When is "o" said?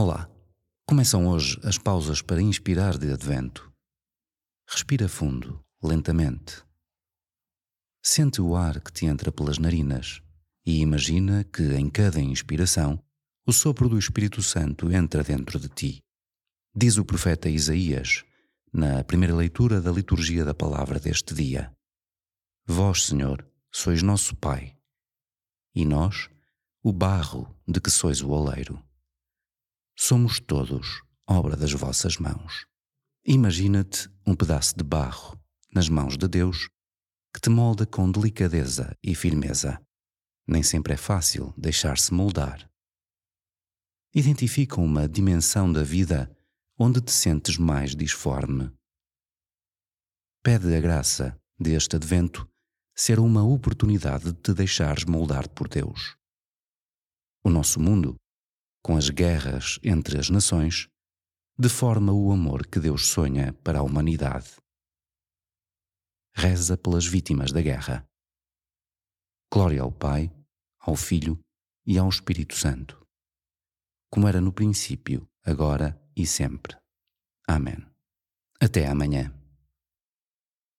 8.40-8.54, 13.44-13.52, 16.96-17.04, 26.84-26.92, 28.22-28.30, 57.42-57.50, 62.12-62.32